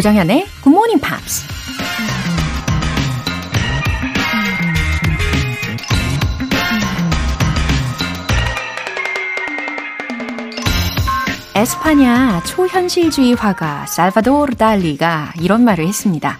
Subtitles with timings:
[0.00, 1.46] 조정현의 Good Morning Pops.
[11.54, 16.38] 에스파냐 초현실주의 화가 살바도르 달리가 이런 말을 했습니다.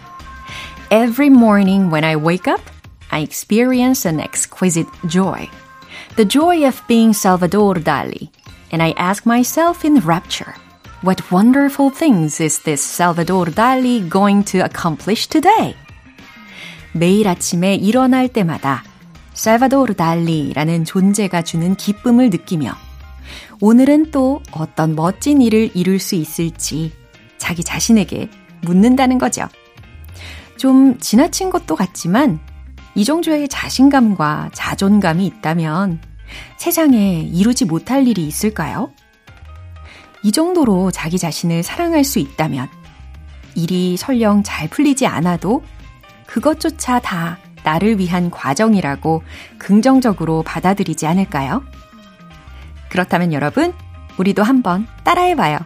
[0.90, 2.62] Every morning when I wake up,
[3.10, 5.48] I experience an exquisite joy.
[6.16, 8.28] The joy of being Salvador Dali.
[8.72, 10.52] And I ask myself in rapture,
[11.03, 15.75] What wonderful things is this Salvador Dali going to accomplish today?
[16.93, 18.83] 매일 아침에 일어날 때마다
[19.33, 22.73] 살바도르 달리라는 존재가 주는 기쁨을 느끼며
[23.61, 26.91] 오늘은 또 어떤 멋진 일을 이룰 수 있을지
[27.37, 28.29] 자기 자신에게
[28.61, 29.47] 묻는다는 거죠.
[30.57, 32.39] 좀 지나친 것도 같지만
[32.93, 36.01] 이 정도의 자신감과 자존감이 있다면
[36.57, 38.91] 세상에 이루지 못할 일이 있을까요?
[40.23, 42.67] 이 정도로 자기 자신을 사랑할 수 있다면
[43.55, 45.63] 일이 설령 잘 풀리지 않아도
[46.27, 49.23] 그것조차 다 나를 위한 과정이라고
[49.57, 51.63] 긍정적으로 받아들이지 않을까요?
[52.89, 53.73] 그렇다면 여러분,
[54.17, 55.59] 우리도 한번 따라해봐요.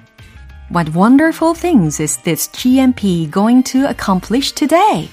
[0.73, 5.09] What wonderful things is this GMP going to accomplish today?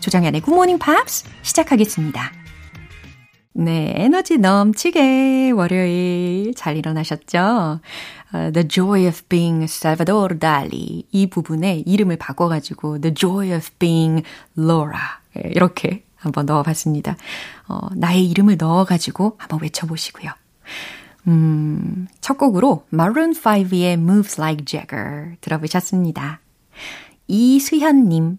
[0.00, 2.32] 조정연의 Morning Pops 시작하겠습니다.
[3.52, 7.80] 네, 에너지 넘치게 월요일 잘 일어나셨죠?
[8.32, 14.22] Uh, the Joy of Being Salvador Dali 이 부분에 이름을 바꿔가지고 The Joy of Being
[14.56, 15.00] Laura
[15.34, 17.16] 이렇게 한번 넣어봤습니다.
[17.68, 20.30] 어, 나의 이름을 넣어가지고 한번 외쳐보시고요.
[21.28, 26.40] 음, 첫 곡으로 Maroon 5의 Moves Like Jagger 들어보셨습니다.
[27.26, 28.38] 이수현님,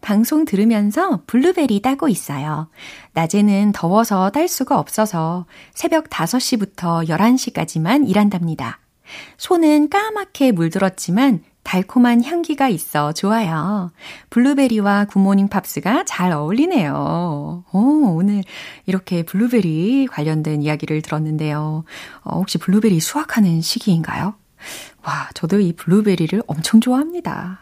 [0.00, 2.68] 방송 들으면서 블루베리 따고 있어요.
[3.12, 8.81] 낮에는 더워서 딸 수가 없어서 새벽 5시부터 11시까지만 일한답니다.
[9.36, 13.92] 손은 까맣게 물들었지만 달콤한 향기가 있어 좋아요.
[14.30, 17.64] 블루베리와 굿모닝 팝스가 잘 어울리네요.
[17.72, 17.78] 오,
[18.16, 18.42] 오늘
[18.86, 21.84] 이렇게 블루베리 관련된 이야기를 들었는데요.
[22.24, 24.34] 어, 혹시 블루베리 수확하는 시기인가요?
[25.04, 27.60] 와, 저도 이 블루베리를 엄청 좋아합니다.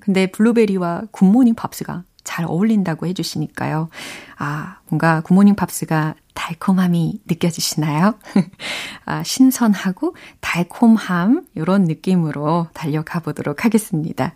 [0.00, 3.88] 근데 블루베리와 굿모닝 팝스가 잘 어울린다고 해주시니까요.
[4.36, 8.18] 아, 뭔가 굿모닝 팝스가 달콤함이 느껴지시나요?
[9.06, 14.34] 아, 신선하고 달콤함, 이런 느낌으로 달려가 보도록 하겠습니다.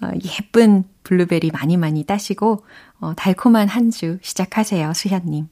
[0.00, 2.64] 어, 예쁜 블루베리 많이 많이 따시고,
[3.00, 5.48] 어, 달콤한 한 주 시작하세요, 수현님.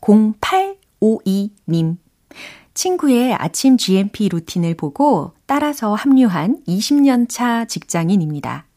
[0.00, 1.96] 0852님.
[2.74, 8.67] 친구의 아침 GMP 루틴을 보고 따라서 합류한 20년 차 직장인입니다.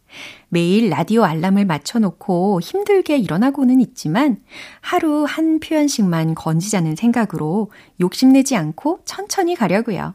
[0.50, 4.42] 매일 라디오 알람을 맞춰놓고 힘들게 일어나고는 있지만
[4.82, 10.14] 하루 한 표현씩만 건지자는 생각으로 욕심내지 않고 천천히 가려고요.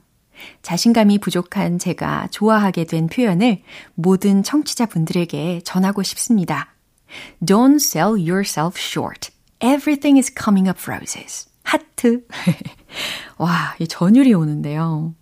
[0.62, 3.62] 자신감이 부족한 제가 좋아하게 된 표현을
[3.94, 6.74] 모든 청취자분들에게 전하고 싶습니다.
[7.44, 9.30] Don't sell yourself short.
[9.60, 11.48] Everything is coming up roses.
[11.62, 12.26] 하트.
[13.38, 15.14] 와, 이 전율이 오는데요.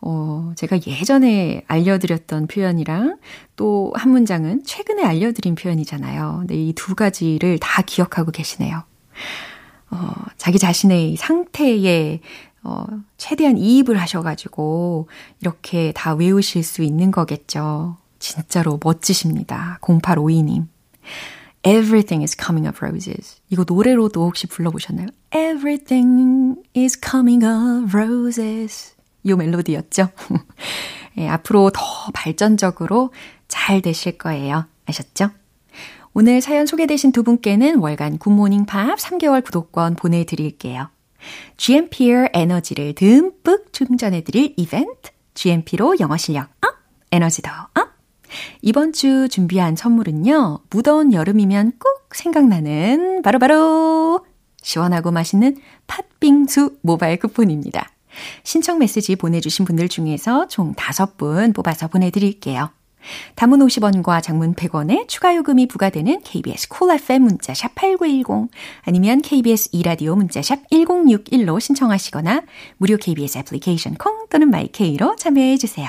[0.00, 3.18] 어, 제가 예전에 알려드렸던 표현이랑
[3.56, 6.36] 또 한 문장은 최근에 알려드린 표현이잖아요.
[6.40, 8.82] 근데 이 두 가지를 다 기억하고 계시네요.
[9.90, 12.20] 어, 자기 자신의 상태에
[12.62, 12.84] 어,
[13.16, 15.08] 최대한 이입을 하셔가지고
[15.40, 17.96] 이렇게 다 외우실 수 있는 거겠죠.
[18.18, 19.78] 진짜로 멋지십니다.
[19.82, 20.66] 0852님.
[21.64, 23.40] Everything is coming up roses.
[23.50, 25.06] 이거 노래로도 혹시 불러보셨나요?
[25.34, 28.94] Everything is coming up roses.
[29.26, 30.08] 이 멜로디였죠.
[31.18, 31.82] 예, 앞으로 더
[32.14, 33.12] 발전적으로
[33.48, 34.66] 잘 되실 거예요.
[34.86, 35.30] 아셨죠?
[36.14, 40.88] 오늘 사연 소개되신 두 분께는 월간 굿모닝 팝스 3개월 구독권 보내드릴게요.
[41.56, 45.10] GMP의 에너지를 듬뿍 충전해드릴 이벤트.
[45.34, 46.74] GMP로 영어 실력 up,
[47.10, 47.88] 에너지도 up.
[48.62, 54.26] 이번 주 준비한 선물은요, 무더운 여름이면 꼭 생각나는 바로바로 바로
[54.62, 57.90] 시원하고 맛있는 팥빙수 모바일 쿠폰입니다.
[58.42, 62.70] 신청 메시지 보내주신 분들 중에서 총 5분 뽑아서 보내드릴게요.
[63.34, 68.50] 단문 50원과 장문 100원에 추가 요금이 부과되는 KBS cool FM 문자 샵 8910
[68.82, 72.42] 아니면 KBS 이라디오 문자 샵 1061로 신청하시거나
[72.78, 75.88] 무료 KBS 애플리케이션 콩 또는 마이케이로 참여해 주세요.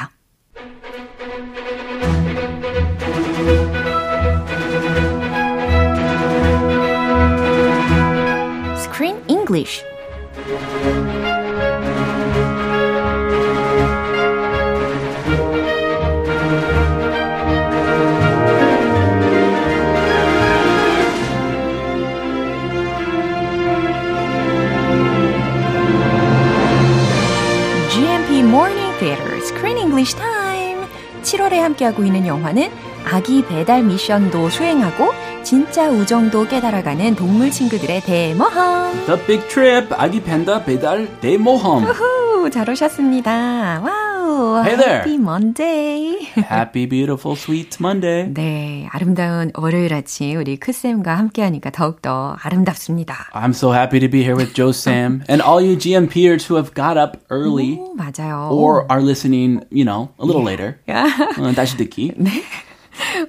[8.78, 9.84] Screen English
[31.58, 32.70] 7월에 함께하고 있는 영화는
[33.06, 35.14] 아기 배달 미션도 수행하고
[35.44, 39.06] 진짜 우정도 깨달아가는 동물 친구들의 대모험.
[39.06, 41.84] The Big Trip 아기 팬더 배달 대모험.
[41.84, 43.82] 우후, 잘 오셨습니다.
[43.84, 43.97] 와
[44.38, 44.62] 우.
[44.64, 45.02] Hey there.
[45.02, 46.28] Happy Monday.
[46.38, 48.32] Happy beautiful sweet Monday.
[48.32, 53.32] 네, 아름다운 월요일 아침 우리 크쌤과 함께하니까 더욱더 아름답습니다.
[53.34, 56.74] I'm so happy to be here with Joe Sam and all you GMPers who have
[56.76, 58.50] got up early 오, 맞아요.
[58.52, 60.78] or are listening, you know, a little later.
[60.88, 62.14] 어, 다시 듣기.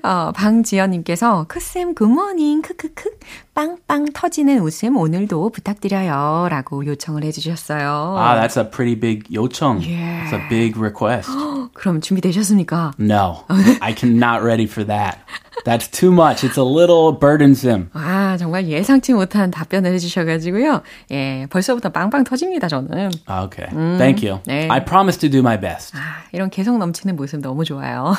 [0.02, 3.10] 어, 방지연님께서 크쌤 굿모닝 크크크
[3.58, 8.14] 빵빵 터지는 웃음 오늘도 부탁드려요 라고 요청을 해주셨어요.
[8.16, 9.80] Ah, that's a pretty big 요청.
[9.80, 10.30] Yeah.
[10.30, 11.28] It's a big request.
[11.74, 12.92] 그럼 준비되셨습니까?
[13.00, 13.42] No,
[13.80, 15.18] I cannot ready for that.
[15.64, 16.46] That's too much.
[16.46, 17.88] It's a little burdensome.
[17.94, 20.82] 아, 정말 예상치 못한 답변을 해주셔가지고요.
[21.10, 23.10] 예, 벌써부터 빵빵 터집니다, 저는.
[23.28, 23.68] Okay,
[23.98, 24.40] thank you.
[24.46, 24.68] 네.
[24.70, 25.96] I promise to do my best.
[25.96, 28.14] 아, 이런 개성 넘치는 모습 너무 좋아요.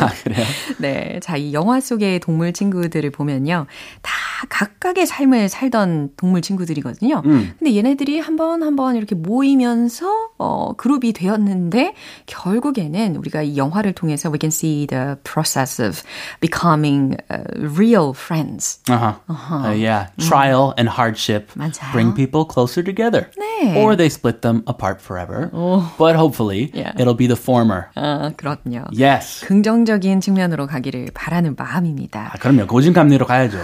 [0.00, 0.44] 아, 그래요?
[0.78, 1.20] 네.
[1.22, 3.66] 자, 이 영화 속의 동물 친구들을 보면요.
[4.02, 7.22] 다 각 각의 삶을 살던 동물 친구들이거든요.
[7.22, 10.06] 근데 얘네들이 한번 한번 이렇게 모이면서,
[10.38, 11.94] 어, 그룹이 되었는데,
[12.26, 16.02] 결국에는 우리가 이 영화를 통해서 we can see the process of
[16.40, 18.80] becoming uh, real friends.
[18.88, 19.14] Uh-huh.
[19.28, 20.08] Uh, yeah.
[20.18, 21.92] Trial and hardship 맞아요.
[21.92, 23.30] bring people closer together.
[23.38, 23.76] 네.
[23.76, 25.50] Or they split them apart forever.
[25.98, 26.92] But hopefully, Yeah.
[26.98, 27.88] it'll be the former.
[27.96, 28.84] 아, 그렇군요.
[28.92, 29.44] Yes.
[29.46, 32.30] 긍정적인 측면으로 가기를 바라는 마음입니다.
[32.32, 32.66] 아, 그럼요.
[32.66, 33.58] 고진감리로 가야죠.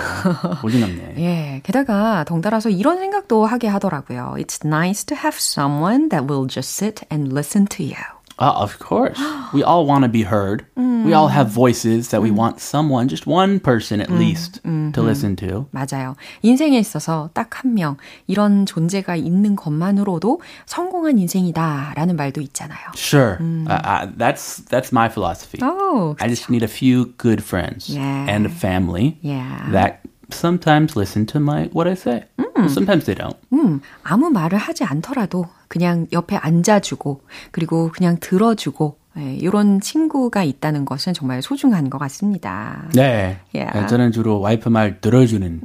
[0.60, 0.89] 고진감리.
[1.17, 4.35] 예, 게다가 덩달아서 이런 생각도 하게 하더라고요.
[4.37, 7.95] It's nice to have someone that will just sit and listen to you.
[8.37, 9.17] Uh, of course.
[9.53, 10.65] We all want to be heard.
[10.75, 15.37] We all have voices that we want someone, just one person at least, to listen
[15.37, 15.67] to.
[15.71, 16.15] 맞아요.
[16.41, 17.95] 인생에 있어서 딱 한 명,
[18.27, 22.91] 이런 존재가 있는 것만으로도 성공한 인생이다라는 말도 있잖아요.
[22.95, 23.37] Sure.
[23.69, 25.59] Uh, uh, that's that's my philosophy.
[25.63, 28.27] 오, I just need a few good friends Yeah.
[28.27, 29.71] and a family Yeah.
[29.71, 29.99] that
[30.32, 32.24] sometimes listen to my what I say.
[32.68, 33.36] Sometimes they don't.
[33.52, 37.22] 음, 아무 말을 하지 않더라도 그냥 옆에 앉아주고,
[37.52, 42.84] 그리고 그냥 들어주고, 예, 이런 친구가 있다는 것은 정말 소중한 것 같습니다.
[42.94, 43.40] 네.
[43.54, 43.88] Yeah.
[43.88, 45.62] 저는 주로 와이프 말 들어주는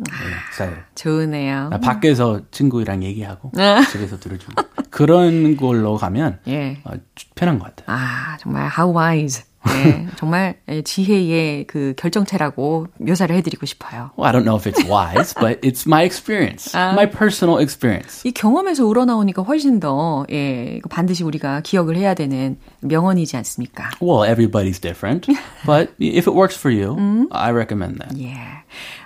[0.54, 0.78] 스타일.
[0.96, 1.70] 좋으네요.
[1.72, 3.52] 아, 밖에서 친구랑 얘기하고
[3.92, 4.54] 집에서 들어주고
[4.90, 6.80] 그런 걸로 가면 예.
[6.86, 6.94] 어,
[7.36, 7.96] 편한 것 같아요.
[7.96, 9.44] 아, 정말 how wise.
[9.66, 14.12] 네, 정말 예, 지혜의 그 결정체라고 묘사를 해드리고 싶어요.
[14.18, 18.22] Well, I don't know if it's wise, but it's my experience, my personal experience.
[18.28, 23.90] 이 경험에서 우러나오니까 훨씬 더, 예, 반드시 우리가 기억을 해야 되는 명언이지 않습니까?
[24.02, 25.28] Well, everybody's different,
[25.66, 28.22] but if it works for you, I recommend that.
[28.22, 28.36] 예.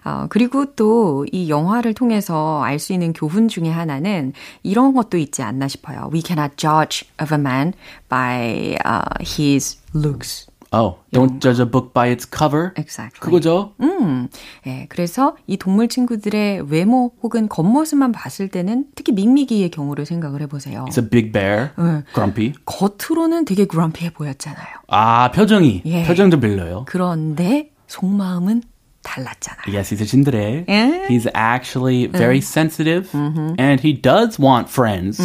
[0.03, 4.33] 어, 그리고 또 이 영화를 통해서 알 수 있는 교훈 중에 하나는
[4.63, 6.09] 이런 것도 있지 않나 싶어요.
[6.13, 7.73] We cannot judge of a man
[8.09, 10.47] by uh, his looks.
[10.71, 12.71] Oh, don't judge a book by its cover.
[12.77, 13.19] Exactly.
[13.19, 13.74] 그거죠?
[13.81, 14.30] 음,
[14.68, 20.86] 예, 그래서 이 동물 친구들의 외모 혹은 겉모습만 봤을 때는 특히 밍밍이의 경우를 생각을 해보세요.
[20.88, 22.04] It's a big bear, 네.
[22.13, 22.54] grumpy.
[22.66, 24.68] 겉으로는 되게 grumpy해 보였잖아요.
[24.89, 25.81] 아, 표정이.
[25.86, 26.04] 예.
[26.06, 26.86] 표정 좀 별로요.
[26.88, 28.62] 그런데 속마음은
[29.08, 29.69] 달랐잖아요.
[29.69, 30.64] Yes, he's a tsundere.
[30.66, 31.05] 예?
[31.08, 35.21] He's actually very sensitive and he does want friends.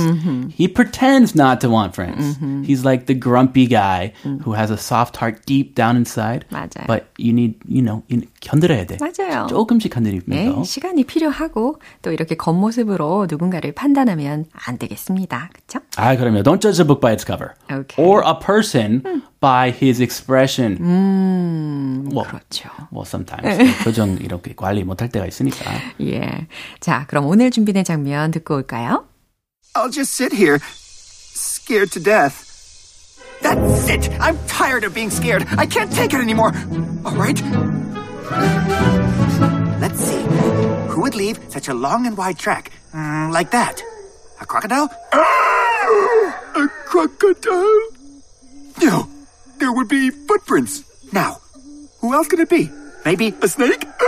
[0.51, 2.35] He pretends not to want friends.
[2.67, 4.11] He's like the grumpy guy
[4.43, 6.43] who has a soft heart deep down inside.
[6.51, 6.87] 맞아요.
[6.87, 8.97] But you need, you know, you- 견뎌야 돼.
[8.99, 9.47] 맞아요.
[9.47, 10.63] 조금씩 네, 건드리면서.
[10.65, 15.51] 시간이 필요하고 또 이렇게 겉모습으로 누군가를 판단하면 안 되겠습니다.
[15.53, 15.79] 그쵸?
[15.95, 17.53] 아, 그러면 don't judge a book by its cover.
[17.71, 17.95] Okay.
[18.03, 20.77] Or a person by his expression.
[20.79, 22.23] 음, 뭐.
[22.23, 22.69] 그렇죠.
[22.91, 25.71] Well, sometimes 표정 이렇게 관리 못할 때가 있으니까.
[26.01, 26.47] 예.
[26.79, 29.05] 자, 그럼 오늘 준비된 장면 듣고 올까요?
[29.75, 32.45] I'll just sit here, scared to death.
[33.41, 34.09] That's it!
[34.19, 35.45] I'm tired of being scared.
[35.57, 36.51] I can't take it anymore.
[37.05, 37.39] All right?
[39.79, 40.21] Let's see.
[40.89, 42.71] Who would leave such a long and wide track?
[42.93, 43.81] Mm, like that.
[44.41, 44.89] A crocodile?
[45.13, 47.79] A crocodile?
[48.83, 49.07] No.
[49.58, 50.84] There would be footprints.
[51.12, 51.38] Now,
[52.00, 52.70] who else could it be?
[53.04, 53.84] Maybe a snake?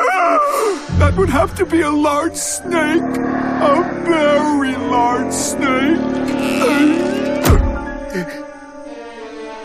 [0.97, 3.03] That would have to be a large snake.
[3.03, 5.99] A very large snake.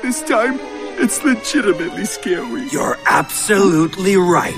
[0.02, 0.60] This time,
[1.00, 2.68] it's legitimately scary.
[2.70, 4.54] You're absolutely right.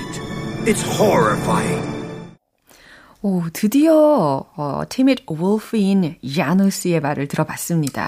[0.66, 2.03] It's horrifying.
[3.26, 8.02] 오, 드디어 어, 티밋 wolf인 야누스의 말을 들어봤습니다.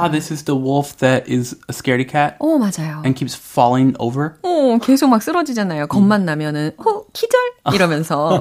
[0.00, 3.02] Ah, this is the wolf that is a scaredy cat 오, 맞아요.
[3.04, 4.36] and keeps falling over.
[4.42, 5.88] 어, 계속 막 쓰러지잖아요.
[5.88, 7.38] 겁만 나면은, 어, 기절!
[7.74, 8.40] 이러면서.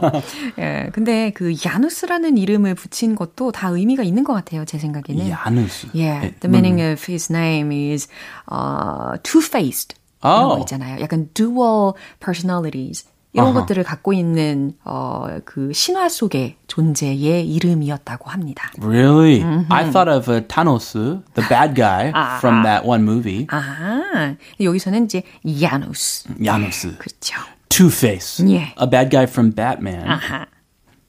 [0.58, 5.28] 예, 근데 그 야누스라는 이름을 붙인 것도 다 의미가 있는 것 같아요, 제 생각에는.
[5.30, 5.88] 야누스.
[5.94, 8.08] Yeah, 예, the meaning of his name is
[8.50, 9.96] uh, two-faced.
[10.24, 10.56] 이런 Oh.
[10.56, 11.02] 거 있잖아요.
[11.02, 13.04] 약간 dual personalities.
[13.34, 13.62] 이런 아하.
[13.62, 18.72] 것들을 갖고 있는 어, 그 신화 속의 존재의 이름이었다고 합니다.
[18.82, 19.42] Really?
[19.70, 23.48] I thought of uh, Thanos, the bad guy from that one movie.
[23.50, 26.30] 아, 여기서는 이제 야누스.
[26.44, 26.98] Janus.
[26.98, 27.36] 그렇죠.
[27.70, 28.46] Two-Face.
[28.52, 28.74] 예.
[28.82, 30.06] A bad guy from Batman.
[30.08, 30.46] 아하.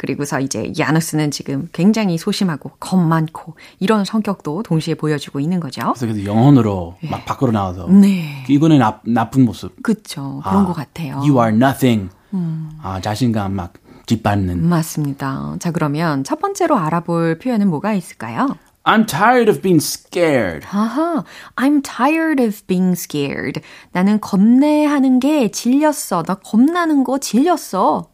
[0.02, 5.94] 그리고서 이제 야누스는 지금 굉장히 소심하고 겁 많고 이런 성격도 동시에 보여주고 있는 거죠.
[5.96, 8.44] 그래서 그 영혼으로 막 밖으로 나와서 네.
[8.48, 9.80] 이거는 나, 나쁜 모습.
[9.80, 10.40] 그쵸.
[10.44, 11.18] 그런 것 같아요.
[11.18, 12.10] You are nothing.
[12.82, 13.74] 아, 자신감 막
[14.06, 14.66] 짓밟는.
[14.68, 15.54] 맞습니다.
[15.60, 18.56] 자, 그러면 첫 번째로 알아볼 표현은 뭐가 있을까요?
[18.82, 20.66] I'm tired of being scared.
[20.72, 21.22] 아하,
[21.54, 23.60] I'm tired of being scared.
[23.92, 26.24] 나는 겁내하는 게 질렸어.
[26.24, 28.08] 나 겁나는 거 질렸어.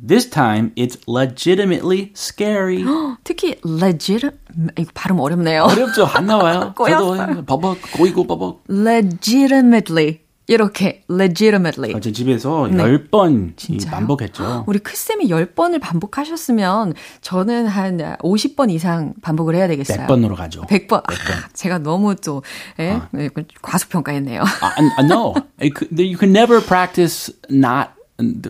[0.00, 2.84] This time it's legitimately scary.
[3.24, 4.30] 특히 legit,
[4.78, 5.64] 이거 발음 어렵네요.
[5.64, 6.06] 어렵죠?
[6.06, 6.74] 안 나와요.
[6.78, 8.64] 저도 버벅 고이고 버벅.
[8.68, 10.20] legitimately.
[10.50, 12.00] 이렇게 legitimately.
[12.00, 13.90] 제 집에서 열 10번 진짜요?
[13.90, 14.64] 반복했죠.
[14.66, 20.06] 우리 크쌤이 10번을 반복하셨으면 저는 한 50번 이상 반복을 해야 되겠어요.
[20.06, 20.62] 100번으로 가죠.
[20.62, 21.02] 100번.
[21.06, 22.42] 아, 제가 너무 또
[22.80, 22.98] 예?
[23.10, 23.28] 네,
[23.60, 24.40] 과소평가했네요.
[24.42, 25.34] 아, 아, no.
[25.60, 27.90] You can never practice not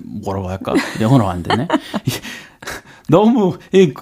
[0.02, 0.74] 뭐라고 할까?
[1.00, 1.68] 영어로 안 되네.
[3.10, 3.92] 너무 이,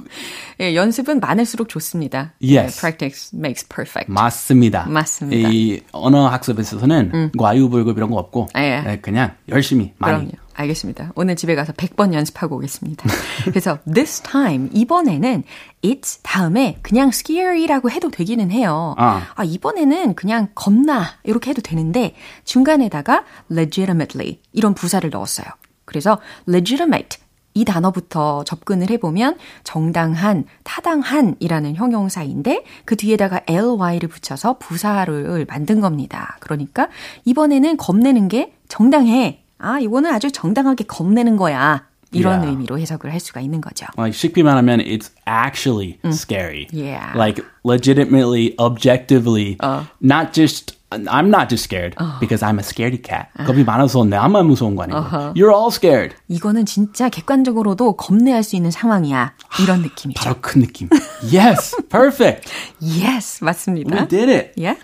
[0.60, 2.32] 예, 연습은 많을수록 좋습니다.
[2.42, 2.78] Yes.
[2.78, 4.10] 예, practice makes perfect.
[4.10, 4.86] 맞습니다.
[4.86, 5.48] 맞습니다.
[5.48, 8.80] 이 언어 학습에 있어서는 과유불급 이런 거 없고 아, 예.
[8.80, 10.26] 네, 그냥 열심히 많이.
[10.26, 10.45] 그럼요.
[10.56, 11.12] 알겠습니다.
[11.14, 13.08] 오늘 집에 가서 100번 연습하고 오겠습니다.
[13.44, 15.44] 그래서 this time 이번에는
[15.82, 18.94] it's 다음에 그냥 scary라고 해도 되기는 해요.
[18.98, 19.44] 아.
[19.44, 25.46] 이번에는 그냥 겁나 이렇게 해도 되는데 중간에다가 legitimately 이런 부사를 넣었어요.
[25.84, 27.18] 그래서 legitimate
[27.54, 36.36] 이 단어부터 접근을 해보면 정당한, 타당한이라는 형용사인데 그 뒤에다가 ly를 붙여서 부사를 만든 겁니다.
[36.40, 36.88] 그러니까
[37.24, 39.45] 이번에는 겁내는 게 정당해.
[39.58, 41.84] 아, 이거는 아주 정당하게 겁내는 거야.
[42.12, 42.50] 이런 Yeah.
[42.50, 43.84] 의미로 해석을 할 수가 있는 거죠.
[43.98, 46.68] Like 쉽게 말하면 it's actually scary.
[46.72, 47.12] Yeah.
[47.18, 49.58] Like legitimately, objectively,
[50.00, 53.26] not just I'm not just scared because I'm a scaredy cat.
[53.44, 55.34] 겁이 많아서 나만 무서운 거 아니고.
[55.34, 56.14] You're all scared.
[56.28, 59.34] 이거는 진짜 객관적으로도 겁내할 수 있는 상황이야.
[59.62, 60.22] 이런 느낌이죠.
[60.22, 60.88] 바로 그 느낌.
[61.24, 62.48] Yes, perfect.
[62.80, 63.96] Yes, 맞습니다.
[63.96, 64.52] We did it.
[64.56, 64.80] Yeah.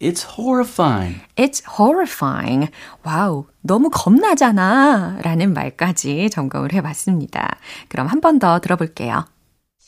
[0.00, 1.20] It's horrifying.
[1.36, 2.70] It's horrifying.
[3.04, 5.18] 와우, 너무 겁나잖아.
[5.22, 7.56] 라는 말까지 점검을 해봤습니다.
[7.88, 9.26] 그럼 한 번 더 들어볼게요.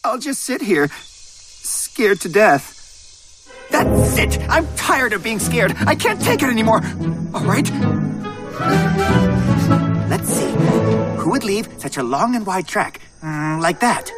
[0.05, 0.87] I'll just sit here,
[1.65, 2.73] scared to death.
[3.71, 4.39] That's it!
[4.49, 5.75] I'm tired of being scared.
[5.87, 6.81] I can't take it anymore.
[7.35, 7.67] All right?
[10.09, 10.53] Let's see.
[11.19, 14.13] Who would leave such a long and wide track mm, like that?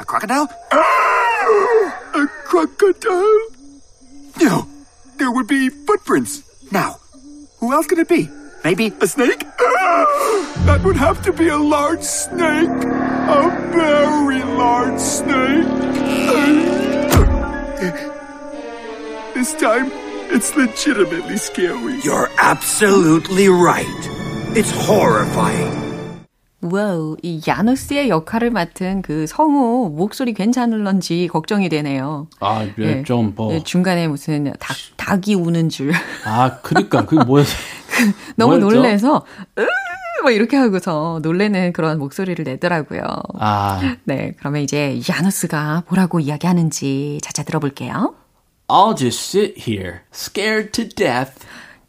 [0.00, 0.48] A crocodile?
[0.72, 3.40] a crocodile?
[4.40, 4.66] No,
[5.19, 6.43] there would be footprints.
[6.71, 6.99] Now,
[7.59, 8.29] who else could it be?
[8.63, 9.39] Maybe a snake?
[10.65, 12.69] that would have to be a large snake.
[12.69, 15.67] A very large snake.
[19.33, 19.91] this time,
[20.31, 21.99] it's legitimately scary.
[22.01, 23.85] You're absolutely right.
[24.55, 25.88] It's horrifying.
[26.61, 32.27] wow, 이 야누스의 역할을 맡은 그 성우 목소리 괜찮을런지 걱정이 되네요.
[32.41, 33.53] 아, 예, 좀 뭐.
[33.53, 35.93] 예, 중간에 무슨 닭, 닭이 우는 줄.
[36.25, 37.55] 아, 그러니까 그게 뭐였어?
[38.35, 38.75] 너무 뭐였죠?
[38.75, 39.25] 놀래서,
[39.57, 39.65] 으,
[40.21, 43.03] 뭐 이렇게 하고서 놀래는 그런 목소리를 내더라고요.
[43.39, 48.15] 아, 네, 그러면 이제 야누스가 뭐라고 이야기하는지 자자 들어볼게요.
[48.67, 51.45] I'll just sit here, scared to death.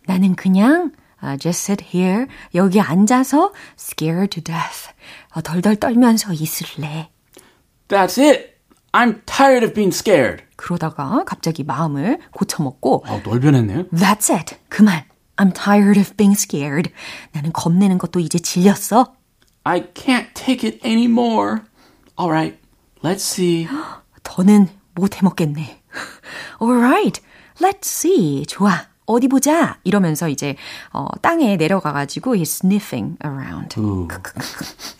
[0.06, 4.90] 나는 그냥 uh, just sit here 여기 앉아서 scared to death
[5.34, 7.10] 어, 덜덜 떨면서 있을래.
[7.88, 8.56] That's it.
[8.92, 10.44] I'm tired of being scared.
[10.56, 13.88] 그러다가 갑자기 마음을 고쳐먹고 아, 놀변했네요.
[13.88, 14.56] That's it.
[14.68, 15.04] 그만.
[15.36, 16.92] I'm tired of being scared.
[17.32, 19.14] 나는 겁내는 것도 이제 질렸어.
[19.64, 21.62] I can't take it anymore.
[22.18, 22.58] All right,
[23.02, 23.66] let's see.
[24.22, 25.82] 더는 못 해먹겠네.
[26.60, 27.22] Alright,
[27.60, 28.44] let's see.
[28.46, 28.89] 좋아.
[29.10, 29.78] 어디 보자.
[29.84, 30.56] 이러면서 이제
[30.92, 33.74] 어, 땅에 내려가가지고 he's sniffing around.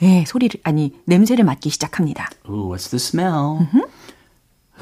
[0.02, 2.28] 예, 소리를 아니 냄새를 맡기 시작합니다.
[2.48, 3.66] ooh, what's the smell?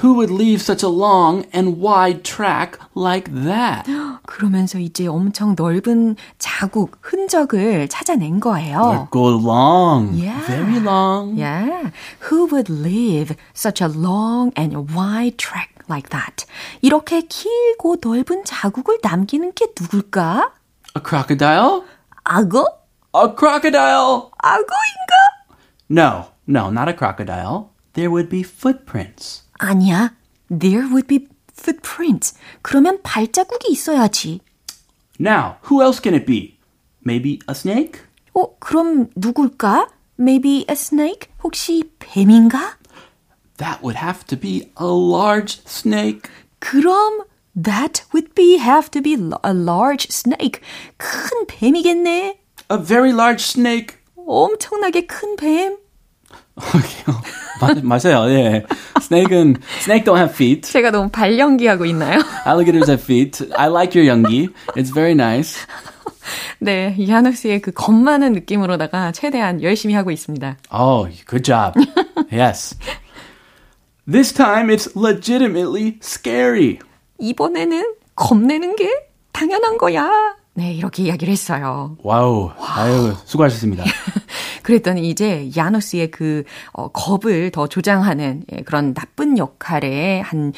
[0.01, 3.91] Who would leave such a long and wide track like that?
[4.27, 9.09] 그러면서 이제 엄청 넓은 자국, 흔적을 찾아낸 거예요.
[9.11, 10.41] Go long, Yeah.
[10.47, 11.35] very long.
[11.37, 11.91] Yeah.
[12.31, 16.46] Who would leave such a long and wide track like that?
[16.82, 20.54] 이렇게 길고 넓은 자국을 남기는 게 누굴까?
[20.96, 21.84] A crocodile?
[22.24, 22.66] 악어?
[23.16, 24.30] A crocodile?
[24.38, 25.13] 악어인가?
[25.90, 27.70] No, no, not a crocodile.
[27.94, 29.44] There would be footprints.
[29.60, 30.13] 아니야.
[30.50, 32.34] There would be footprints.
[32.62, 34.40] 그러면 발자국이 있어야지.
[35.20, 36.58] Now, who else can it be?
[37.06, 38.02] Maybe a snake?
[38.34, 39.90] 어, 그럼 누굴까?
[40.20, 41.30] Maybe a snake?
[41.44, 42.77] 혹시 뱀인가?
[43.59, 46.31] That would have to be a large snake.
[46.61, 47.23] 그럼
[47.55, 50.61] that would be have to be a large snake.
[50.97, 52.38] 큰 뱀이겠네.
[52.71, 53.97] A very large snake.
[54.17, 55.77] 엄청나게 큰 뱀.
[57.61, 58.29] 맞, 맞아요.
[58.31, 58.65] 예.
[59.00, 60.62] Snake은 snake don't have feet.
[60.71, 62.21] 제가 너무 발연기하고 있나요?
[62.47, 63.49] Alligators have feet.
[63.57, 64.49] I like your 연기.
[64.77, 65.57] It's very nice.
[66.61, 70.57] 네, 이한우 씨의 그 겁 많은 느낌으로다가 최대한 열심히 하고 있습니다.
[70.73, 71.75] Oh, good job.
[72.33, 72.77] yes.
[74.11, 76.79] This time it's legitimately scary.
[77.19, 78.91] 이번에는 겁내는 게
[79.33, 80.09] 당연한 거야.
[80.55, 81.97] 네, 이렇게 이야기를 했어요.
[82.03, 82.50] wow.
[82.59, 83.85] 아유, 수고하셨습니다.
[84.62, 90.53] 그랬더니 이제 야노스의 그 어, 겁을 더 조장하는 예, 그런 나쁜 역할의 한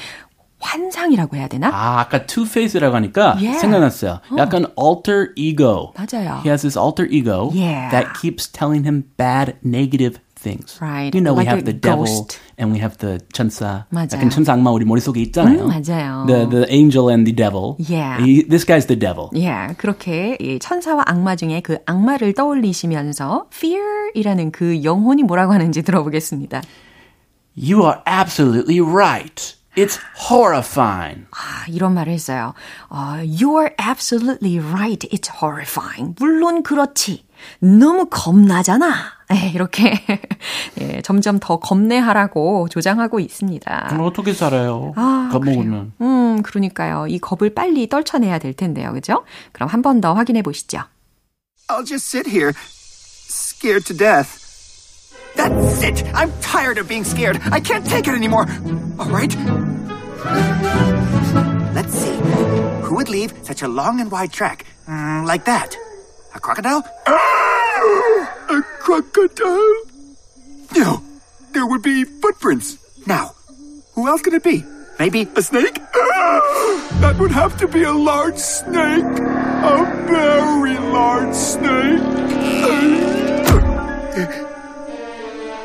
[0.61, 1.69] 환상이라고 해야 되나?
[1.69, 3.59] 아, 아까 two-face라고 하니까 Yeah.
[3.61, 4.21] 생각났어요.
[4.37, 5.92] 약간 alter ego.
[5.97, 6.40] 맞아요.
[6.45, 7.90] He has this alter ego Yeah.
[7.90, 10.78] that keeps telling him bad, negative things.
[10.80, 11.14] Right.
[11.14, 12.38] You know, we Like have a the devil ghost.
[12.59, 13.85] and we have the 천사.
[13.90, 14.09] 맞아요.
[14.16, 15.64] 약간 천사 악마 우리 머릿속에 있잖아요.
[15.64, 16.25] 음, 맞아요.
[16.26, 17.76] The, the angel and the devil.
[17.78, 18.25] Yeah.
[18.25, 19.28] He, this guy's the devil.
[19.37, 26.62] 예, 그렇게 이 천사와 악마 중에 그 악마를 떠올리시면서 fear이라는 그 영혼이 뭐라고 하는지 들어보겠습니다.
[27.56, 29.56] You are absolutely right.
[29.76, 29.99] It's
[30.30, 31.26] horrifying.
[31.30, 32.54] 아, 이런 말을 했어요.
[32.88, 35.06] 어, You're absolutely right.
[35.12, 36.14] It's horrifying.
[36.18, 37.23] 물론 그렇지.
[37.61, 38.94] 너무 겁나잖아.
[39.32, 39.94] 예, 이렇게
[40.80, 43.87] 예, 점점 더 겁내하라고 조장하고 있습니다.
[43.90, 44.92] 그럼 어떻게 살아요?
[44.97, 45.92] 아, 겁먹으면.
[46.00, 47.06] 음, 그러니까요.
[47.09, 48.92] 이 겁을 빨리 떨쳐내야 될 텐데요.
[48.92, 49.25] 그죠?
[49.52, 50.80] 그럼 한 번 더 확인해 보시죠.
[51.68, 52.52] I'll just sit here,
[53.28, 54.40] scared to death.
[55.37, 56.02] That's it!
[56.12, 57.38] I'm tired of being scared.
[57.52, 58.47] I can't take it anymore.
[58.99, 59.30] All right?
[61.75, 62.17] Let's see.
[62.82, 65.76] Who would leave such a long and wide track mm, like that?
[66.34, 66.84] A crocodile?
[67.06, 69.75] a crocodile?
[70.76, 71.02] No,
[71.52, 72.78] there would be footprints.
[73.06, 73.34] Now,
[73.95, 74.64] who else could it be?
[74.99, 75.75] Maybe a snake?
[77.00, 79.04] that would have to be a large snake.
[79.04, 82.00] A very large snake.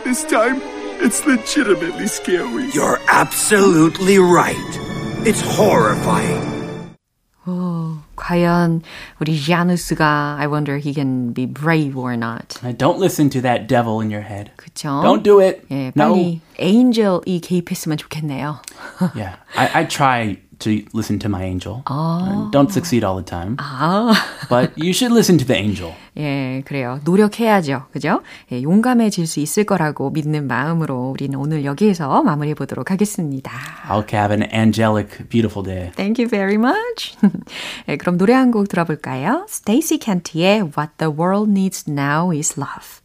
[0.04, 0.62] this time,
[1.02, 2.70] it's legitimately scary.
[2.72, 4.72] You're absolutely right.
[5.28, 6.55] It's horrifying.
[7.47, 8.83] 오, 과연
[9.19, 12.61] 우리 야누스가 I wonder he can be brave or not.
[12.77, 14.51] Don't listen to that devil in your head.
[14.57, 15.01] 그쵸?
[15.03, 15.63] Don't do it.
[15.71, 16.15] 예, no.
[16.15, 18.61] 빨리 에인젤이 개입했으면 좋겠네요.
[19.17, 19.37] Yeah.
[19.57, 21.84] I, I try to listen to my angel.
[21.86, 23.58] I don't succeed all the time.
[24.50, 25.94] But you should listen to the angel.
[26.18, 27.00] 예, 그래요.
[27.04, 27.88] 노력해야죠.
[27.92, 28.22] 그죠?
[28.52, 33.52] 예, 용감해질 수 있을 거라고 믿는 마음으로 우리는 오늘 여기에서 마무리해 보도록 하겠습니다.
[33.92, 35.92] Okay, have an angelic, beautiful day.
[35.96, 37.18] Thank you very much.
[37.90, 39.46] 예, 그럼 노래 한 곡 들어볼까요?
[39.50, 43.05] Stacey Kent의 What the World Needs Now is Love.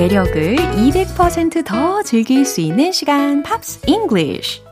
[0.00, 4.62] 매력을 200%더 즐길 수 있는 시간, Pops English.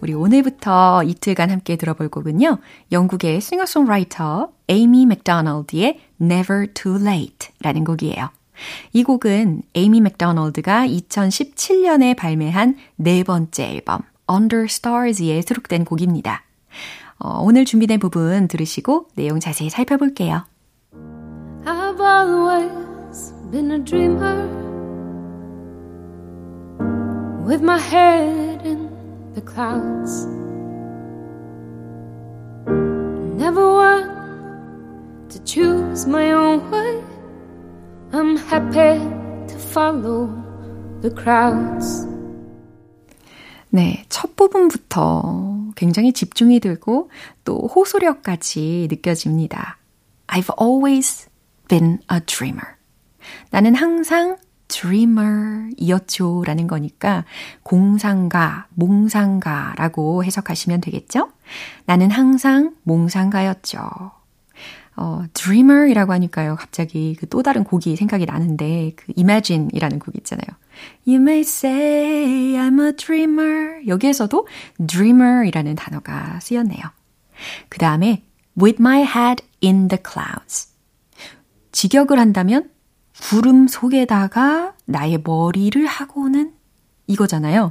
[0.00, 2.56] 우리 오늘부터 이틀간 함께 들어볼 곡은요.
[2.90, 8.30] 영국의 싱어송라이터 에이미 맥도널드의 Never Too Late 라는 곡이에요.
[8.94, 14.00] 이 곡은 에이미 맥도널드가 2017년에 발매한 네 번째 앨범
[14.32, 16.42] Under Stars에 수록된 곡입니다.
[17.18, 20.46] 어, 오늘 준비된 부분 들으시고 내용 자세히 살펴볼게요.
[21.66, 24.69] I've always been a dreamer
[27.44, 28.88] with my head in
[29.34, 30.26] the clouds.
[33.36, 37.02] Never one to choose my own way.
[38.12, 38.98] I'm happy
[39.48, 40.28] to follow
[41.00, 42.06] the crowds.
[43.72, 47.08] 네, 첫 부분부터 굉장히 집중이 되고
[47.44, 49.78] 또 호소력까지 느껴집니다.
[50.26, 51.28] I've always
[51.68, 52.76] been a dreamer.
[53.50, 54.36] 나는 항상
[54.70, 56.44] dreamer이었죠.
[56.46, 57.24] 라는 거니까
[57.62, 61.30] 공상가, 몽상가라고 해석하시면 되겠죠?
[61.86, 64.12] 나는 항상 몽상가였죠.
[64.96, 66.56] 어, dreamer이라고 하니까요.
[66.56, 70.46] 갑자기 그 또 다른 곡이 생각이 나는데 그 imagine이라는 곡 있잖아요.
[71.06, 73.86] You may say I'm a dreamer.
[73.86, 74.46] 여기에서도
[74.86, 76.82] dreamer이라는 단어가 쓰였네요.
[77.68, 78.24] 그 다음에
[78.60, 80.68] with my head in the clouds.
[81.72, 82.68] 직역을 한다면
[83.20, 86.54] 구름 속에다가 나의 머리를 하고는
[87.06, 87.68] 이거잖아요.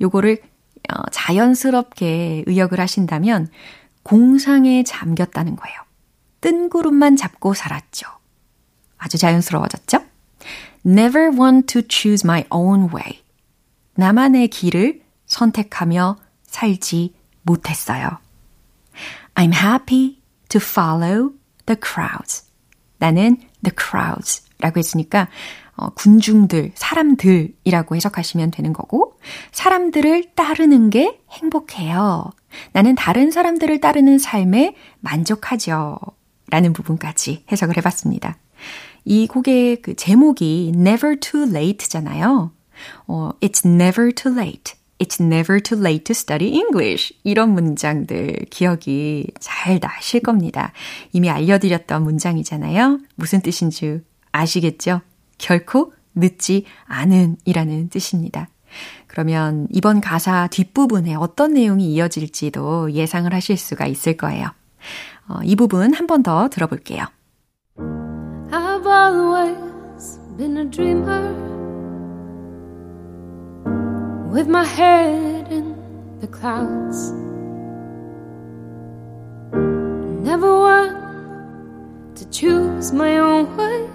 [0.00, 0.40] 요거를
[0.92, 3.48] 어, 자연스럽게 의역을 하신다면
[4.02, 5.76] 공상에 잠겼다는 거예요.
[6.40, 8.06] 뜬구름만 잡고 살았죠.
[8.98, 10.04] 아주 자연스러워졌죠?
[10.86, 13.22] Never want to choose my own way.
[13.94, 18.18] 나만의 길을 선택하며 살지 못했어요.
[19.34, 21.32] I'm happy to follow
[21.66, 22.44] the crowds.
[22.98, 25.28] 나는 the crowds 라고 했으니까
[25.76, 29.18] 어, 군중들, 사람들이라고 해석하시면 되는 거고
[29.52, 32.30] 사람들을 따르는 게 행복해요.
[32.72, 35.98] 나는 다른 사람들을 따르는 삶에 만족하죠.
[36.48, 38.38] 라는 부분까지 해석을 해봤습니다.
[39.04, 42.52] 이 곡의 그 제목이 Never Too Late잖아요.
[43.06, 44.74] 어, It's never too late.
[44.98, 47.12] It's never too late to study English.
[47.22, 50.72] 이런 문장들 기억이 잘 나실 겁니다.
[51.12, 53.00] 이미 알려드렸던 문장이잖아요.
[53.16, 54.00] 무슨 뜻인지
[54.34, 55.00] 아시겠죠?
[55.38, 58.48] 결코 늦지 않은 이라는 뜻입니다.
[59.06, 64.48] 그러면 이번 가사 뒷부분에 어떤 내용이 이어질지도 예상을 하실 수가 있을 거예요.
[65.28, 67.04] 어, 이 부분 한 번 더 들어볼게요.
[68.50, 71.32] I've always been a dreamer
[74.32, 75.74] with my head in
[76.20, 77.12] the clouds.
[80.22, 80.94] Never one
[82.16, 83.86] to choose my own way.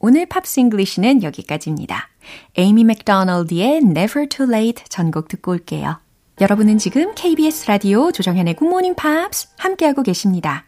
[0.00, 2.10] 오늘 Pops English는 여기까지입니다.
[2.58, 5.98] 에이미 맥도널드의 Never Too Late 전곡 듣고 올게요.
[6.42, 10.66] 여러분은 지금 KBS 라디오 조정현의 Good Morning Pops 함께하고 계십니다.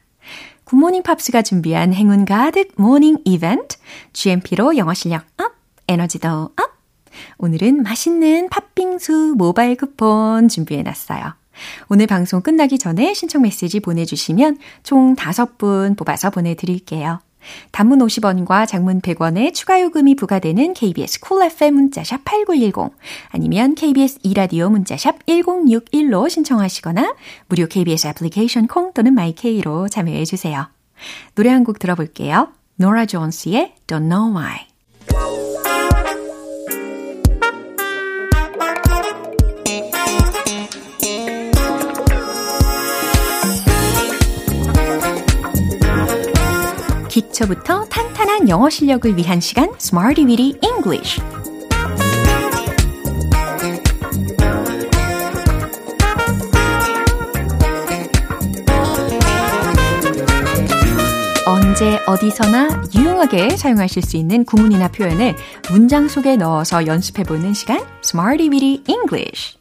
[0.64, 3.76] Good Morning Pops가 준비한 행운 가득 morning 이벤트
[4.14, 5.52] GMP로 영어 실력 up,
[5.86, 6.70] 에너지도 up.
[7.36, 11.39] 오늘은 맛있는 팥빙수 모바일 쿠폰 준비해놨어요.
[11.88, 17.20] 오늘 방송 끝나기 전에 신청 메시지 보내주시면 총 5분 뽑아서 보내드릴게요.
[17.72, 22.94] 단문 50원과 장문 100원의 추가 요금이 부과되는 KBS cool FM 문자샵 8910
[23.30, 27.14] 아니면 KBS 이라디오 문자샵 1061로 신청하시거나
[27.48, 30.68] 무료 KBS 애플리케이션 콩 또는 my K로 참여해 주세요.
[31.34, 32.48] 노래 한 곡 들어볼게요.
[32.76, 34.69] 노라 존스의 Don't Know Why
[47.20, 51.20] 기초부터 탄탄한 영어 실력을 위한 시간 Smarty Weedy English.
[61.46, 65.36] 언제 어디서나 유용하게 사용하실 수 있는 구문이나 표현을
[65.70, 69.58] 문장 속에 넣어서 연습해보는 시간 Smarty Weedy English.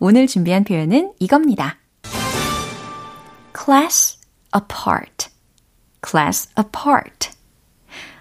[0.00, 1.76] 오늘 준비한 표현은 이겁니다.
[3.54, 4.18] class
[4.54, 5.35] apart
[6.08, 7.30] class apart.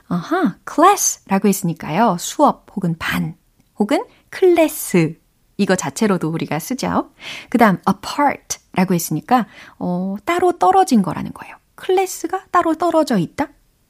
[0.07, 2.17] 아하, class라고 했으니까요.
[2.19, 3.35] 수업 혹은 반
[3.77, 5.19] 혹은 클래스
[5.57, 7.11] 이거 자체로도 우리가 쓰죠.
[7.49, 9.47] 그 다음 apart라고 했으니까
[9.79, 11.55] 어, 따로 떨어진 거라는 거예요.
[11.75, 13.49] 클래스가 따로 떨어져 있다?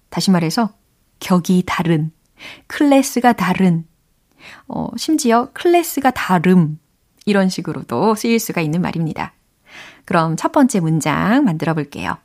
[0.10, 0.74] 다시 말해서
[1.20, 2.12] 격이 다른,
[2.68, 3.88] 클래스가 다른,
[4.68, 6.80] 어, 심지어 클래스가 다름
[7.26, 9.34] 이런 식으로도 쓰일 수가 있는 말입니다.
[10.06, 12.18] 그럼 첫 번째 문장 만들어 볼게요.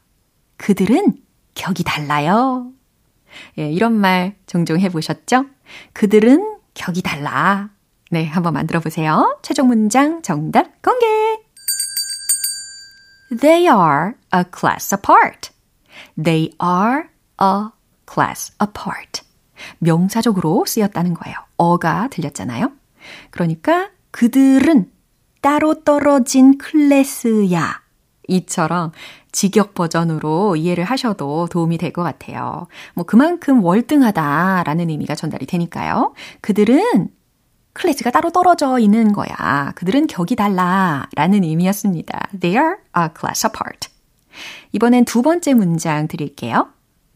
[0.57, 1.15] 그들은
[1.55, 2.73] 격이 달라요.
[3.59, 5.47] 예, 이런 말 종종 해보셨죠?
[5.93, 7.71] 그들은 격이 달라.
[8.11, 9.39] 네, 한번 만들어 보세요.
[9.43, 11.07] 최종 문장 정답 공개!
[13.41, 15.51] They are a class apart.
[16.21, 17.05] They are
[17.41, 17.69] a
[18.13, 19.23] class apart.
[19.79, 21.37] 명사적으로 쓰였다는 거예요.
[21.57, 22.73] 어가 들렸잖아요.
[23.31, 24.91] 그러니까 그들은
[25.41, 27.80] 따로 떨어진 클래스야.
[28.31, 28.93] 이처럼
[29.33, 32.69] 직역 버전으로 이해를 하셔도 도움이 될 것 같아요.
[32.95, 36.15] 뭐 그만큼 월등하다라는 의미가 전달이 되니까요.
[36.41, 37.09] 그들은
[37.73, 39.73] 클래스가 따로 떨어져 있는 거야.
[39.77, 42.29] 그들은 격이 달라 라는 의미였습니다.
[42.39, 43.89] They are a class apart.
[44.73, 46.69] 이번엔 두 번째 문장 드릴게요.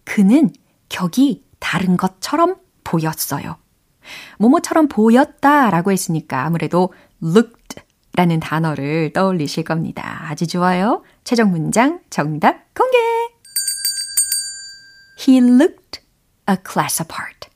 [0.05, 0.51] 그는
[0.89, 3.57] 격이 다른 것처럼 보였어요.
[4.39, 7.54] 뭐뭐처럼 보였다 라고 했으니까 아무래도 looked
[8.17, 10.27] 라는 단어를 떠올리실 겁니다.
[10.29, 11.03] 아주 좋아요.
[11.25, 12.97] 최종 문장 정답 공개!
[15.27, 16.01] He looked
[16.49, 17.49] a class apart.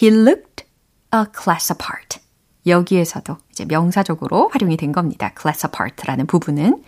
[0.00, 0.64] He looked
[1.14, 2.20] a class apart.
[2.66, 5.32] 여기에서도 이제 명사적으로 활용이 된 겁니다.
[5.38, 6.82] class apart라는 부분은.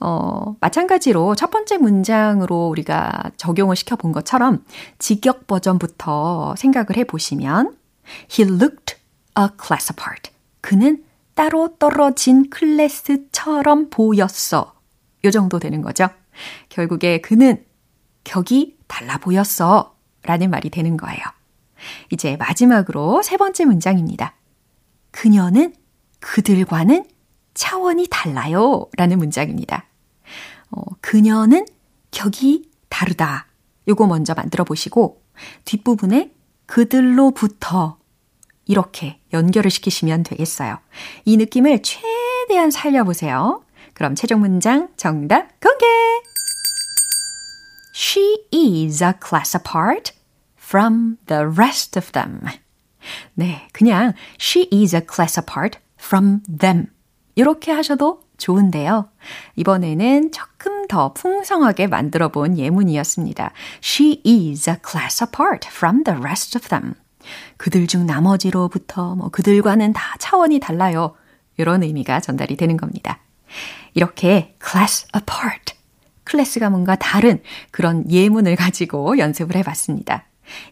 [0.00, 4.64] 어, 마찬가지로 첫 번째 문장으로 우리가 적용을 시켜 본 것처럼
[4.98, 7.76] 직역 버전부터 생각을 해 보시면
[8.30, 8.96] He looked
[9.38, 10.30] a class apart.
[10.60, 14.74] 그는 따로 떨어진 클래스처럼 보였어.
[15.24, 16.08] 요 정도 되는 거죠.
[16.68, 17.64] 결국에 그는
[18.24, 19.96] 격이 달라 보였어.
[20.24, 21.20] 라는 말이 되는 거예요.
[22.10, 24.34] 이제 마지막으로 세 번째 문장입니다.
[25.10, 25.74] 그녀는
[26.20, 27.04] 그들과는
[27.54, 28.88] 차원이 달라요.
[28.96, 29.84] 라는 문장입니다.
[30.70, 31.66] 어, 그녀는
[32.12, 33.46] 격이 다르다.
[33.88, 35.22] 요거 먼저 만들어 보시고
[35.64, 36.32] 뒷부분에
[36.66, 37.98] 그들로부터
[38.66, 40.78] 이렇게 연결을 시키시면 되겠어요.
[41.24, 43.64] 이 느낌을 최대한 살려보세요.
[43.94, 45.86] 그럼 최종 문장 정답 공개!
[47.94, 50.12] She is a class apart
[50.58, 52.40] from the rest of them.
[53.34, 56.86] 네, 그냥 she is a class apart from them.
[57.34, 59.08] 이렇게 하셔도 좋은데요.
[59.56, 63.52] 이번에는 조금 더 풍성하게 만들어 본 예문이었습니다.
[63.82, 66.94] She is a class apart from the rest of them.
[67.56, 71.14] 그들 중 나머지로부터 뭐 그들과는 다 차원이 달라요.
[71.56, 73.20] 이런 의미가 전달이 되는 겁니다.
[73.94, 75.74] 이렇게 class apart,
[76.24, 80.24] 클래스가 뭔가 다른 그런 예문을 가지고 연습을 해봤습니다.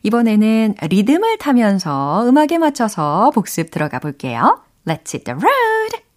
[0.02, 4.62] 이번에는 리듬을 타면서 음악에 맞춰서 복습 들어가 볼게요.
[4.86, 6.10] Let's hit the road!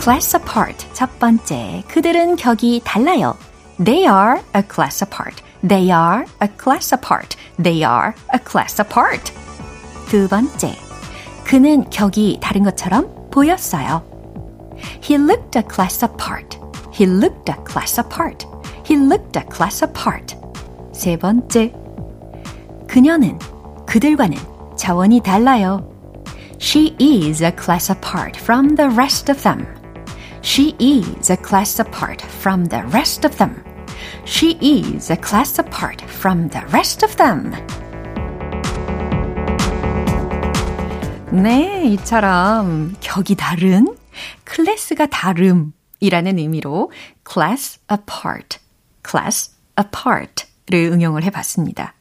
[0.00, 3.36] class apart 첫 번째 그들은 격이 달라요.
[3.84, 5.47] They are a class apart.
[5.65, 7.37] They are a class apart.
[7.61, 9.31] They are a class apart.
[10.09, 10.75] 두 번째
[11.45, 14.03] 그는 격이 다른 것처럼 보였어요.
[15.01, 16.57] He looked a class apart.
[16.93, 18.45] He looked a class apart.
[18.85, 20.35] He looked a class apart.
[20.93, 21.73] 세 번째.
[22.87, 23.39] 그녀는
[23.85, 24.37] 그들과는
[24.75, 25.89] 차원이 달라요.
[26.59, 29.65] She is a class apart from the rest of them.
[30.41, 33.63] She is a class apart from the rest of them.
[34.30, 37.50] She is a class apart from the rest of them.
[41.32, 43.96] 네, 이처럼 격이 다른,
[44.44, 46.92] 클래스가 다름이라는 의미로
[47.26, 48.58] class apart,
[49.02, 51.94] class apart를 응용을 해봤습니다.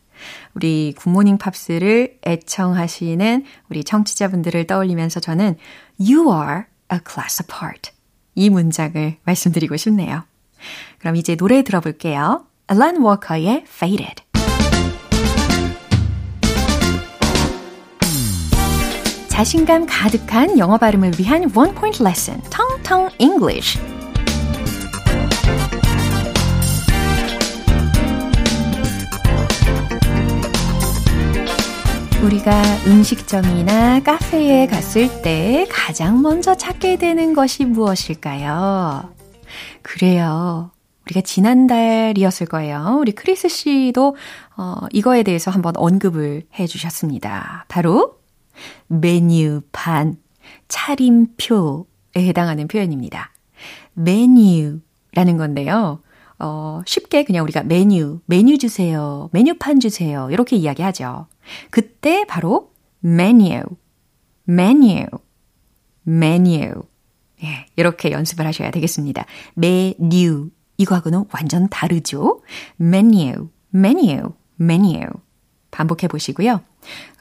[0.53, 5.57] 우리 굿모닝 팝스를 애청하시는 우리 청취자분들을 떠올리면서 저는
[5.97, 7.91] You are a class apart.
[8.35, 10.25] 이 문장을 말씀드리고 싶네요.
[10.99, 12.45] 그럼 이제 노래 들어볼게요.
[12.71, 14.23] Alan Walker의 Faded.
[19.27, 23.79] 자신감 가득한 영어 발음을 위한 Point Lesson, Tong Tong English.
[32.23, 39.13] 우리가 음식점이나 카페에 갔을 때 가장 먼저 찾게 되는 것이 무엇일까요?
[39.83, 40.71] 그래요.
[41.07, 42.97] 우리가 지난달이었을 거예요.
[42.99, 44.15] 우리 크리스 씨도
[44.57, 47.65] 어, 이거에 대해서 한번 언급을 해 주셨습니다.
[47.69, 48.17] 바로
[48.87, 50.17] 메뉴판,
[50.67, 51.85] 차림표에
[52.17, 53.31] 해당하는 표현입니다.
[53.93, 56.01] 메뉴라는 건데요.
[56.39, 61.27] 어, 쉽게 그냥 우리가 메뉴, 메뉴 주세요, 메뉴판 주세요, 이렇게 이야기하죠.
[61.71, 62.71] 그때 바로
[63.03, 63.63] menu,
[64.47, 65.07] menu,
[66.05, 66.83] menu.
[67.43, 69.25] 예, 이렇게 연습을 하셔야 되겠습니다.
[69.53, 72.41] 메뉴, 이거하고는 완전 다르죠?
[72.79, 75.07] menu, menu, menu.
[75.71, 76.61] 반복해 보시고요.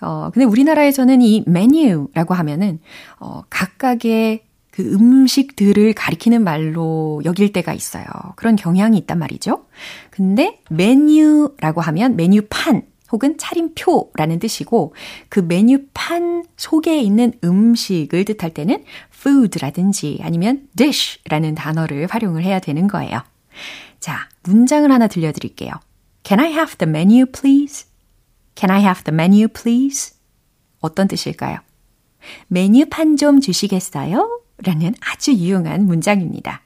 [0.00, 2.80] 어, 근데 우리나라에서는 이 메뉴라고 하면은,
[3.18, 8.04] 어, 각각의 그 음식들을 가리키는 말로 여길 때가 있어요.
[8.36, 9.64] 그런 경향이 있단 말이죠.
[10.10, 14.94] 근데 메뉴라고 하면 메뉴판 혹은 차림표라는 뜻이고
[15.30, 23.22] 그 메뉴판 속에 있는 음식을 뜻할 때는 food라든지 아니면 dish라는 단어를 활용을 해야 되는 거예요.
[24.00, 25.72] 자, 문장을 하나 들려드릴게요.
[26.24, 27.86] Can I have the menu, please?
[28.54, 30.14] Can I have the menu, please?
[30.80, 31.58] 어떤 뜻일까요?
[32.48, 34.40] 메뉴판 좀 주시겠어요?
[34.58, 36.62] 라는 아주 유용한 문장입니다.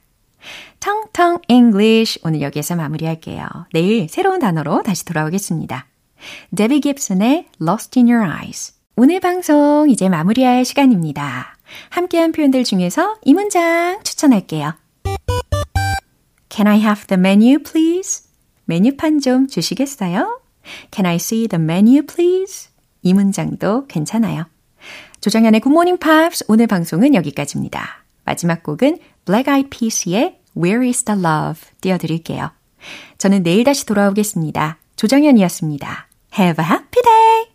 [0.79, 3.45] 텅텅 English 오늘 여기에서 마무리할게요.
[3.73, 5.85] 내일 새로운 단어로 다시 돌아오겠습니다.
[6.55, 8.73] 데비 깁슨의 Lost in Your Eyes.
[8.95, 11.57] 오늘 방송 이제 마무리할 시간입니다.
[11.89, 14.73] 함께한 표현들 중에서 이 문장 추천할게요.
[16.51, 18.23] Can I have the menu, please?
[18.65, 20.41] 메뉴판 좀 주시겠어요?
[20.93, 22.69] Can I see the menu, please?
[23.01, 24.45] 이 문장도 괜찮아요.
[25.21, 28.03] 조정현의 Good Morning Pops 오늘 방송은 여기까지입니다.
[28.25, 32.51] 마지막 곡은 Black Eyed Peas의 Where is the Love 띄워드릴게요.
[33.17, 34.77] 저는 내일 다시 돌아오겠습니다.
[34.97, 36.07] 조정현이었습니다.
[36.37, 37.50] Have a happy day!